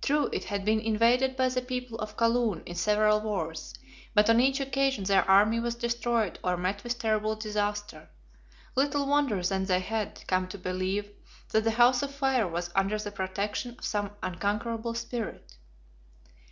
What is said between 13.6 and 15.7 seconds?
of some unconquerable Spirit.